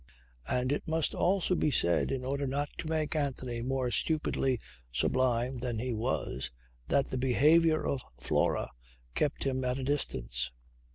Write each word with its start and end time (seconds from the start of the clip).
And 0.47 0.71
it 0.71 0.87
must 0.87 1.13
also 1.13 1.53
be 1.53 1.69
said, 1.69 2.09
in 2.11 2.25
order 2.25 2.47
not 2.47 2.69
to 2.79 2.87
make 2.87 3.15
Anthony 3.15 3.61
more 3.61 3.91
stupidly 3.91 4.59
sublime 4.91 5.59
than 5.59 5.77
he 5.77 5.93
was, 5.93 6.49
that 6.87 7.09
the 7.09 7.19
behaviour 7.19 7.85
of 7.85 8.01
Flora 8.19 8.71
kept 9.13 9.43
him 9.43 9.63
at 9.63 9.77
a 9.77 9.83
distance. 9.83 10.49